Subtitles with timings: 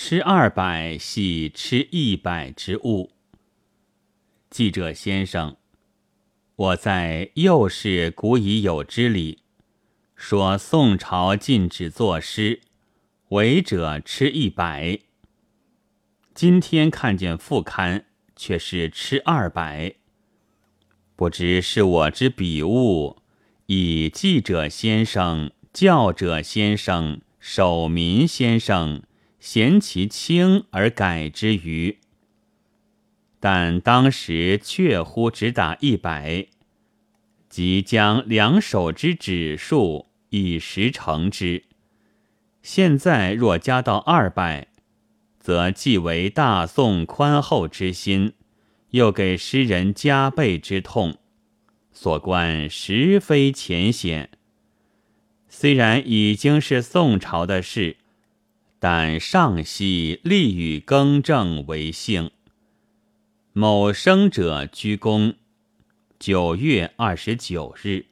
[0.00, 3.10] 吃二百系吃一百之物。
[4.48, 5.56] 记者先生，
[6.54, 9.40] 我在又是古已有之理，
[10.14, 12.60] 说宋朝禁止作诗，
[13.30, 15.00] 违者吃一百。
[16.32, 18.04] 今天看见副刊，
[18.36, 19.96] 却是吃二百，
[21.16, 23.16] 不知是我之笔误，
[23.66, 29.02] 以记者先生、教者先生、守民先生。
[29.38, 31.98] 嫌其轻而改之余，
[33.38, 36.48] 但当时确乎只打一百，
[37.48, 41.62] 即将两手之指数以十成之。
[42.62, 44.66] 现在若加到二百，
[45.38, 48.32] 则既为大宋宽厚之心，
[48.90, 51.16] 又给诗人加倍之痛，
[51.92, 54.30] 所观实非浅显。
[55.48, 57.97] 虽然已经是宋朝的事。
[58.80, 62.30] 但上系立与更正为幸。
[63.52, 65.34] 某生者居功，
[66.18, 68.08] 九月二十九日。